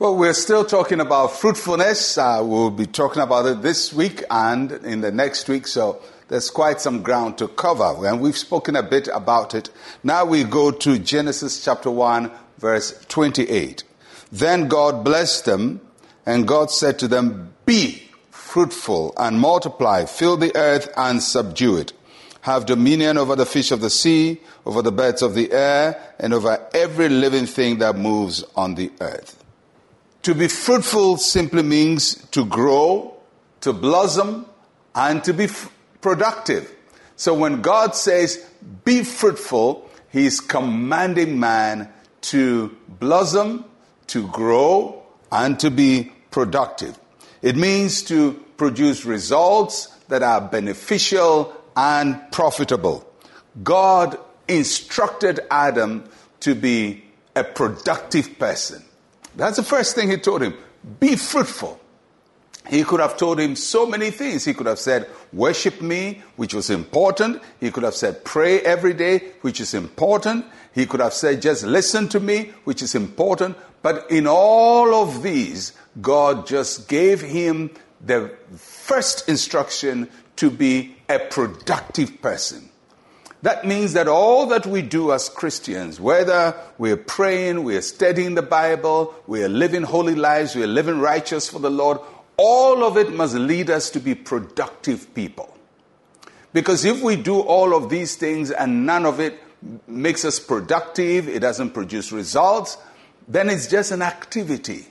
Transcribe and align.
Well, 0.00 0.14
we're 0.14 0.32
still 0.32 0.64
talking 0.64 1.00
about 1.00 1.32
fruitfulness. 1.32 2.18
Uh, 2.18 2.40
we'll 2.44 2.70
be 2.70 2.86
talking 2.86 3.20
about 3.20 3.46
it 3.46 3.62
this 3.62 3.92
week 3.92 4.22
and 4.30 4.70
in 4.70 5.00
the 5.00 5.10
next 5.10 5.48
week. 5.48 5.66
So 5.66 6.00
there's 6.28 6.50
quite 6.50 6.80
some 6.80 7.02
ground 7.02 7.38
to 7.38 7.48
cover. 7.48 8.06
And 8.06 8.20
we've 8.20 8.38
spoken 8.38 8.76
a 8.76 8.82
bit 8.84 9.08
about 9.12 9.56
it. 9.56 9.70
Now 10.04 10.24
we 10.24 10.44
go 10.44 10.70
to 10.70 11.00
Genesis 11.00 11.64
chapter 11.64 11.90
1, 11.90 12.30
verse 12.58 13.04
28. 13.08 13.82
Then 14.30 14.68
God 14.68 15.02
blessed 15.02 15.46
them, 15.46 15.80
and 16.24 16.46
God 16.46 16.70
said 16.70 17.00
to 17.00 17.08
them, 17.08 17.52
Be 17.66 18.04
fruitful 18.30 19.14
and 19.16 19.40
multiply, 19.40 20.04
fill 20.04 20.36
the 20.36 20.54
earth 20.56 20.88
and 20.96 21.20
subdue 21.20 21.76
it. 21.76 21.92
Have 22.42 22.66
dominion 22.66 23.18
over 23.18 23.34
the 23.34 23.46
fish 23.46 23.72
of 23.72 23.80
the 23.80 23.90
sea, 23.90 24.42
over 24.64 24.80
the 24.80 24.92
birds 24.92 25.22
of 25.22 25.34
the 25.34 25.50
air, 25.50 26.00
and 26.20 26.32
over 26.32 26.64
every 26.72 27.08
living 27.08 27.46
thing 27.46 27.78
that 27.78 27.96
moves 27.96 28.44
on 28.54 28.76
the 28.76 28.92
earth. 29.00 29.34
To 30.28 30.34
be 30.34 30.48
fruitful 30.48 31.16
simply 31.16 31.62
means 31.62 32.16
to 32.32 32.44
grow, 32.44 33.16
to 33.62 33.72
blossom, 33.72 34.44
and 34.94 35.24
to 35.24 35.32
be 35.32 35.44
f- 35.44 35.72
productive. 36.02 36.70
So 37.16 37.32
when 37.32 37.62
God 37.62 37.94
says, 37.94 38.46
be 38.84 39.04
fruitful, 39.04 39.88
He's 40.10 40.40
commanding 40.40 41.40
man 41.40 41.90
to 42.20 42.76
blossom, 43.00 43.64
to 44.08 44.28
grow, 44.28 45.02
and 45.32 45.58
to 45.60 45.70
be 45.70 46.12
productive. 46.30 46.98
It 47.40 47.56
means 47.56 48.02
to 48.02 48.34
produce 48.58 49.06
results 49.06 49.86
that 50.08 50.22
are 50.22 50.42
beneficial 50.42 51.56
and 51.74 52.20
profitable. 52.32 53.10
God 53.62 54.18
instructed 54.46 55.40
Adam 55.50 56.06
to 56.40 56.54
be 56.54 57.04
a 57.34 57.44
productive 57.44 58.38
person. 58.38 58.84
That's 59.38 59.56
the 59.56 59.62
first 59.62 59.94
thing 59.94 60.10
he 60.10 60.16
told 60.16 60.42
him. 60.42 60.54
Be 60.98 61.14
fruitful. 61.14 61.80
He 62.68 62.82
could 62.82 62.98
have 62.98 63.16
told 63.16 63.38
him 63.38 63.54
so 63.54 63.86
many 63.86 64.10
things. 64.10 64.44
He 64.44 64.52
could 64.52 64.66
have 64.66 64.80
said, 64.80 65.08
worship 65.32 65.80
me, 65.80 66.22
which 66.34 66.52
was 66.52 66.70
important. 66.70 67.40
He 67.60 67.70
could 67.70 67.84
have 67.84 67.94
said, 67.94 68.24
pray 68.24 68.60
every 68.60 68.94
day, 68.94 69.32
which 69.42 69.60
is 69.60 69.74
important. 69.74 70.44
He 70.74 70.86
could 70.86 71.00
have 71.00 71.14
said, 71.14 71.40
just 71.40 71.64
listen 71.64 72.08
to 72.08 72.20
me, 72.20 72.52
which 72.64 72.82
is 72.82 72.96
important. 72.96 73.56
But 73.80 74.10
in 74.10 74.26
all 74.26 74.92
of 74.92 75.22
these, 75.22 75.72
God 76.02 76.46
just 76.46 76.88
gave 76.88 77.20
him 77.20 77.70
the 78.04 78.32
first 78.56 79.28
instruction 79.28 80.10
to 80.36 80.50
be 80.50 80.96
a 81.08 81.20
productive 81.20 82.20
person. 82.20 82.68
That 83.42 83.64
means 83.64 83.92
that 83.92 84.08
all 84.08 84.46
that 84.46 84.66
we 84.66 84.82
do 84.82 85.12
as 85.12 85.28
Christians, 85.28 86.00
whether 86.00 86.56
we're 86.76 86.96
praying, 86.96 87.62
we're 87.62 87.82
studying 87.82 88.34
the 88.34 88.42
Bible, 88.42 89.14
we're 89.26 89.48
living 89.48 89.84
holy 89.84 90.16
lives, 90.16 90.56
we're 90.56 90.66
living 90.66 90.98
righteous 90.98 91.48
for 91.48 91.60
the 91.60 91.70
Lord, 91.70 91.98
all 92.36 92.84
of 92.84 92.96
it 92.96 93.12
must 93.12 93.34
lead 93.34 93.70
us 93.70 93.90
to 93.90 94.00
be 94.00 94.14
productive 94.14 95.14
people. 95.14 95.56
Because 96.52 96.84
if 96.84 97.02
we 97.02 97.14
do 97.14 97.40
all 97.40 97.76
of 97.76 97.90
these 97.90 98.16
things 98.16 98.50
and 98.50 98.86
none 98.86 99.06
of 99.06 99.20
it 99.20 99.38
makes 99.86 100.24
us 100.24 100.40
productive, 100.40 101.28
it 101.28 101.40
doesn't 101.40 101.70
produce 101.70 102.10
results, 102.10 102.76
then 103.28 103.50
it's 103.50 103.66
just 103.66 103.92
an 103.92 104.02
activity. 104.02 104.86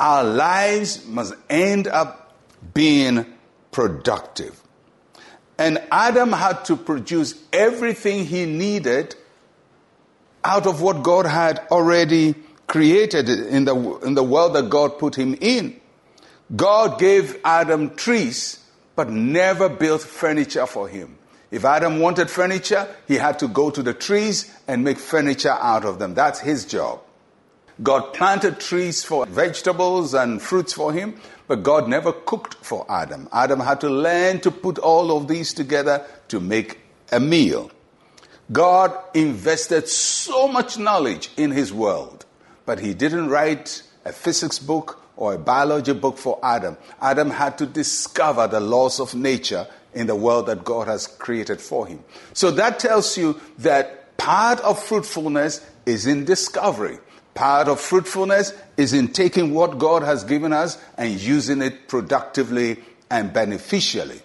Our 0.00 0.24
lives 0.24 1.06
must 1.06 1.34
end 1.48 1.86
up 1.86 2.34
being 2.74 3.26
productive. 3.70 4.60
And 5.62 5.80
Adam 5.92 6.32
had 6.32 6.64
to 6.64 6.76
produce 6.76 7.36
everything 7.52 8.26
he 8.26 8.46
needed 8.46 9.14
out 10.42 10.66
of 10.66 10.82
what 10.82 11.04
God 11.04 11.24
had 11.24 11.60
already 11.70 12.34
created 12.66 13.28
in 13.28 13.64
the, 13.64 13.98
in 13.98 14.14
the 14.14 14.24
world 14.24 14.54
that 14.54 14.68
God 14.68 14.98
put 14.98 15.14
him 15.14 15.36
in. 15.40 15.80
God 16.56 16.98
gave 16.98 17.38
Adam 17.44 17.94
trees, 17.94 18.58
but 18.96 19.08
never 19.08 19.68
built 19.68 20.02
furniture 20.02 20.66
for 20.66 20.88
him. 20.88 21.16
If 21.52 21.64
Adam 21.64 22.00
wanted 22.00 22.28
furniture, 22.28 22.88
he 23.06 23.14
had 23.14 23.38
to 23.38 23.46
go 23.46 23.70
to 23.70 23.84
the 23.84 23.94
trees 23.94 24.52
and 24.66 24.82
make 24.82 24.98
furniture 24.98 25.52
out 25.52 25.84
of 25.84 26.00
them. 26.00 26.14
That's 26.14 26.40
his 26.40 26.64
job. 26.64 27.02
God 27.82 28.12
planted 28.14 28.60
trees 28.60 29.02
for 29.02 29.26
vegetables 29.26 30.14
and 30.14 30.40
fruits 30.40 30.72
for 30.72 30.92
him, 30.92 31.20
but 31.48 31.62
God 31.62 31.88
never 31.88 32.12
cooked 32.12 32.54
for 32.54 32.86
Adam. 32.88 33.28
Adam 33.32 33.60
had 33.60 33.80
to 33.80 33.90
learn 33.90 34.40
to 34.40 34.50
put 34.50 34.78
all 34.78 35.16
of 35.16 35.26
these 35.26 35.52
together 35.52 36.06
to 36.28 36.38
make 36.38 36.78
a 37.10 37.18
meal. 37.18 37.70
God 38.52 38.96
invested 39.14 39.88
so 39.88 40.46
much 40.46 40.78
knowledge 40.78 41.30
in 41.36 41.50
his 41.50 41.72
world, 41.72 42.26
but 42.66 42.78
he 42.78 42.94
didn't 42.94 43.28
write 43.28 43.82
a 44.04 44.12
physics 44.12 44.58
book 44.58 45.02
or 45.16 45.34
a 45.34 45.38
biology 45.38 45.92
book 45.92 46.18
for 46.18 46.38
Adam. 46.42 46.76
Adam 47.00 47.30
had 47.30 47.58
to 47.58 47.66
discover 47.66 48.46
the 48.46 48.60
laws 48.60 49.00
of 49.00 49.14
nature 49.14 49.66
in 49.94 50.06
the 50.06 50.16
world 50.16 50.46
that 50.46 50.64
God 50.64 50.88
has 50.88 51.06
created 51.06 51.60
for 51.60 51.86
him. 51.86 52.04
So 52.32 52.50
that 52.52 52.78
tells 52.78 53.16
you 53.16 53.40
that 53.58 54.16
part 54.16 54.60
of 54.60 54.82
fruitfulness 54.82 55.64
is 55.86 56.06
in 56.06 56.24
discovery. 56.24 56.98
Part 57.34 57.68
of 57.68 57.80
fruitfulness 57.80 58.52
is 58.76 58.92
in 58.92 59.08
taking 59.08 59.54
what 59.54 59.78
God 59.78 60.02
has 60.02 60.24
given 60.24 60.52
us 60.52 60.78
and 60.98 61.18
using 61.18 61.62
it 61.62 61.88
productively 61.88 62.78
and 63.10 63.32
beneficially. 63.32 64.20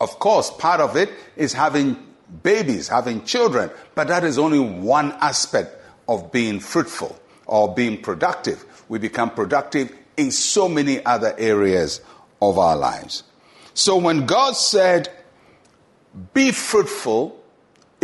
Of 0.00 0.18
course, 0.18 0.50
part 0.50 0.80
of 0.80 0.96
it 0.96 1.10
is 1.36 1.52
having 1.52 1.96
babies, 2.42 2.88
having 2.88 3.24
children, 3.24 3.70
but 3.94 4.08
that 4.08 4.24
is 4.24 4.38
only 4.38 4.58
one 4.58 5.12
aspect 5.12 5.76
of 6.08 6.30
being 6.32 6.60
fruitful 6.60 7.18
or 7.46 7.74
being 7.74 8.00
productive. 8.00 8.64
We 8.88 8.98
become 8.98 9.30
productive 9.30 9.92
in 10.16 10.30
so 10.30 10.68
many 10.68 11.04
other 11.04 11.34
areas 11.38 12.00
of 12.40 12.58
our 12.58 12.76
lives. 12.76 13.24
So 13.74 13.96
when 13.96 14.26
God 14.26 14.56
said, 14.56 15.10
be 16.32 16.52
fruitful, 16.52 17.43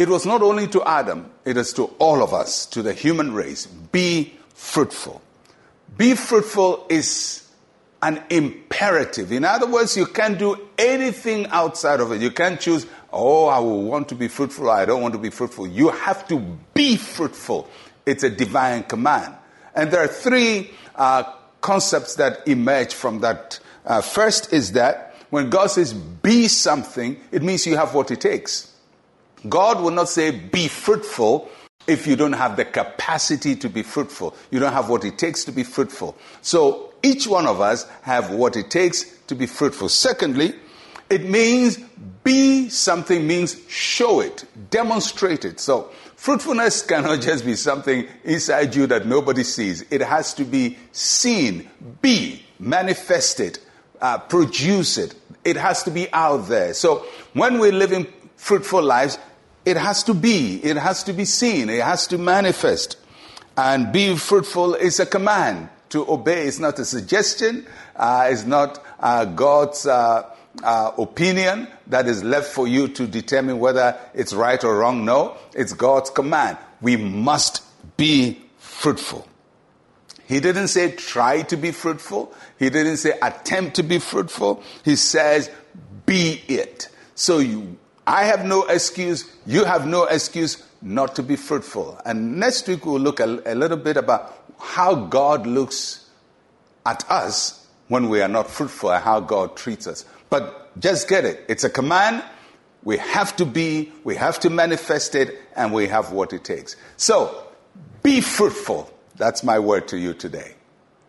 it 0.01 0.09
was 0.09 0.25
not 0.25 0.41
only 0.41 0.67
to 0.69 0.83
Adam, 0.83 1.31
it 1.45 1.59
is 1.59 1.75
to 1.75 1.85
all 1.99 2.23
of 2.23 2.33
us, 2.33 2.65
to 2.65 2.81
the 2.81 2.95
human 2.95 3.35
race. 3.35 3.67
Be 3.67 4.33
fruitful. 4.55 5.21
Be 5.99 6.15
fruitful 6.15 6.87
is 6.89 7.47
an 8.01 8.23
imperative. 8.31 9.31
In 9.31 9.45
other 9.45 9.67
words, 9.67 9.99
you 9.99 10.07
can't 10.07 10.39
do 10.39 10.57
anything 10.79 11.49
outside 11.49 12.01
of 12.01 12.13
it. 12.13 12.23
You 12.23 12.31
can't 12.31 12.59
choose, 12.59 12.87
oh, 13.13 13.49
I 13.49 13.59
will 13.59 13.83
want 13.83 14.09
to 14.09 14.15
be 14.15 14.29
fruitful, 14.29 14.71
I 14.71 14.87
don't 14.87 15.03
want 15.03 15.13
to 15.13 15.21
be 15.21 15.29
fruitful. 15.29 15.67
You 15.67 15.91
have 15.91 16.27
to 16.29 16.39
be 16.73 16.97
fruitful. 16.97 17.69
It's 18.07 18.23
a 18.23 18.31
divine 18.31 18.85
command. 18.85 19.35
And 19.75 19.91
there 19.91 20.03
are 20.03 20.09
three 20.09 20.71
uh, 20.97 21.25
concepts 21.61 22.15
that 22.15 22.49
emerge 22.49 22.95
from 22.95 23.21
that. 23.21 23.61
Uh, 23.85 24.01
first 24.01 24.51
is 24.51 24.73
that 24.73 25.15
when 25.29 25.51
God 25.51 25.67
says 25.67 25.93
be 25.93 26.49
something, 26.49 27.21
it 27.33 27.43
means 27.43 27.67
you 27.67 27.77
have 27.77 27.95
what 27.95 28.11
it 28.11 28.23
takes. 28.23 28.70
God 29.49 29.81
will 29.81 29.91
not 29.91 30.09
say, 30.09 30.31
be 30.31 30.69
fruitful 30.69 31.49
if 31.87 32.07
you 32.07 32.17
don't 32.17 32.35
have 32.35 32.57
the 32.57 32.65
capacity 32.65 33.57
to 33.57 33.69
be 33.69 33.83
fruitful. 33.83 34.37
You 34.51 34.61
don't 34.61 34.73
have 34.73 34.89
what 34.89 35.05
it 35.05 35.19
takes 35.19 35.45
to 35.45 35.53
be 35.53 35.65
fruitful. 35.65 36.17
So 36.43 36.93
each 37.03 37.27
one 37.27 37.47
of 37.47 37.61
us 37.61 37.89
have 38.03 38.31
what 38.31 38.57
it 38.57 38.71
takes 38.71 39.05
to 39.27 39.35
be 39.35 39.47
fruitful. 39.47 39.89
Secondly, 39.89 40.55
it 41.09 41.25
means 41.25 41.79
be 42.23 42.69
something 42.69 43.27
means 43.27 43.61
show 43.69 44.21
it, 44.21 44.45
demonstrate 44.71 45.45
it. 45.45 45.59
So 45.59 45.91
fruitfulness 46.17 46.83
cannot 46.87 47.23
just 47.23 47.45
be 47.45 47.57
something 47.57 48.07
inside 48.25 48.75
you 48.75 48.87
that 48.87 49.07
nobody 49.07 49.43
sees. 49.43 49.83
It 49.91 50.03
has 50.03 50.35
to 50.35 50.45
be 50.45 50.79
seen, 50.93 51.69
be, 52.03 52.45
manifested, 52.59 53.59
uh, 54.01 54.19
produce 54.19 54.99
it. 54.99 55.15
It 55.45 55.57
has 55.57 55.83
to 55.85 55.91
be 55.91 56.13
out 56.13 56.49
there. 56.49 56.75
So 56.75 57.07
when 57.33 57.59
we're 57.59 57.73
living 57.73 58.07
fruitful 58.37 58.83
lives, 58.83 59.19
it 59.65 59.77
has 59.77 60.03
to 60.05 60.15
be, 60.15 60.57
it 60.65 60.77
has 60.77 61.05
to 61.05 61.13
be 61.13 61.25
seen, 61.25 61.69
it 61.69 61.83
has 61.83 62.07
to 62.09 62.19
manifest. 62.19 62.97
And 63.57 63.93
being 63.93 64.17
fruitful 64.17 64.75
is 64.75 65.01
a 65.01 65.07
command. 65.07 65.69
To 65.91 66.09
obey 66.11 66.47
is 66.47 66.61
not 66.61 66.79
a 66.79 66.85
suggestion, 66.85 67.67
uh, 67.97 68.29
it's 68.31 68.45
not 68.45 68.83
uh, 69.01 69.25
God's 69.25 69.87
uh, 69.87 70.33
uh, 70.63 70.93
opinion 70.97 71.67
that 71.89 72.07
is 72.07 72.23
left 72.23 72.53
for 72.53 72.69
you 72.69 72.89
to 72.89 73.07
determine 73.07 73.59
whether 73.59 73.99
it's 74.15 74.33
right 74.33 74.63
or 74.63 74.79
wrong. 74.79 75.05
No, 75.05 75.37
it's 75.53 75.73
God's 75.73 76.11
command. 76.11 76.59
We 76.81 76.97
must 76.97 77.63
be 77.97 78.41
fruitful. 78.59 79.27
He 80.27 80.39
didn't 80.39 80.69
say 80.69 80.93
try 80.93 81.43
to 81.43 81.57
be 81.57 81.73
fruitful. 81.73 82.33
He 82.57 82.71
didn't 82.71 82.99
say 82.99 83.19
attempt 83.21 83.75
to 83.77 83.83
be 83.83 83.99
fruitful. 83.99 84.63
He 84.85 84.95
says 84.95 85.51
be 86.07 86.41
it. 86.47 86.89
So 87.17 87.39
you 87.39 87.77
I 88.07 88.25
have 88.25 88.45
no 88.45 88.67
excuse, 88.67 89.31
you 89.47 89.65
have 89.65 89.87
no 89.87 90.05
excuse 90.05 90.65
not 90.83 91.17
to 91.17 91.23
be 91.23 91.37
fruitful. 91.37 92.01
And 92.05 92.39
next 92.39 92.67
week 92.67 92.87
we'll 92.87 93.01
look 93.01 93.21
a, 93.21 93.43
a 93.47 93.55
little 93.55 93.77
bit 93.77 93.97
about 93.97 94.37
how 94.59 94.95
God 94.95 95.47
looks 95.47 96.09
at 96.87 97.09
us 97.11 97.67
when 97.89 98.09
we 98.09 98.21
are 98.23 98.29
not 98.29 98.49
fruitful 98.49 98.93
and 98.93 99.03
how 99.03 99.21
God 99.21 99.57
treats 99.57 99.87
us. 99.87 100.05
But 100.31 100.79
just 100.81 101.09
get 101.09 101.25
it. 101.25 101.45
It's 101.49 101.65
a 101.65 101.71
command. 101.71 102.23
We 102.83 102.97
have 102.99 103.37
to 103.37 103.45
be, 103.45 103.93
we 104.05 104.17
have 104.17 104.41
to 104.41 104.51
manifest 104.51 105.15
it, 105.15 105.39
and 105.55 105.73
we 105.73 105.89
have 105.89 106.13
what 106.13 106.33
it 106.33 106.45
takes. 106.45 106.77
So, 106.97 107.47
be 108.03 108.21
fruitful. 108.23 108.91
That's 109.17 109.45
my 109.45 109.59
word 109.59 109.89
to 109.89 109.99
you 109.99 110.15
today. 110.15 110.55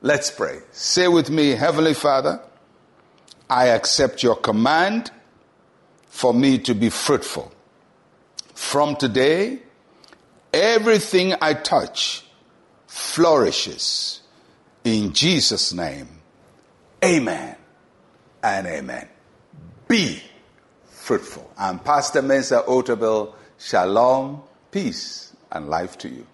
Let's 0.01 0.29
pray. 0.31 0.59
Say 0.71 1.07
with 1.07 1.29
me, 1.29 1.51
Heavenly 1.51 1.93
Father, 1.93 2.41
I 3.49 3.67
accept 3.67 4.23
your 4.23 4.35
command 4.35 5.11
for 6.11 6.33
me 6.33 6.59
to 6.59 6.75
be 6.75 6.89
fruitful. 6.89 7.51
From 8.53 8.97
today, 8.97 9.59
everything 10.53 11.33
I 11.41 11.53
touch 11.53 12.23
flourishes. 12.85 14.19
In 14.83 15.13
Jesus' 15.13 15.71
name, 15.73 16.09
amen 17.03 17.55
and 18.43 18.67
amen. 18.67 19.07
Be 19.87 20.21
fruitful. 20.85 21.49
I'm 21.57 21.79
Pastor 21.79 22.21
Mensa 22.21 22.63
Otabil. 22.67 23.33
Shalom, 23.57 24.43
peace, 24.69 25.33
and 25.49 25.69
life 25.69 25.97
to 25.99 26.09
you. 26.09 26.27